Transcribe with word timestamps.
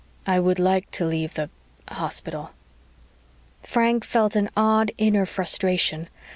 "I 0.25 0.39
would 0.39 0.57
like 0.57 0.89
to 0.93 1.05
leave 1.05 1.35
the 1.35 1.51
hospital." 1.87 2.53
Frank 3.61 4.03
felt 4.03 4.35
an 4.35 4.49
odd, 4.57 4.91
inner 4.97 5.27
frustration. 5.27 6.09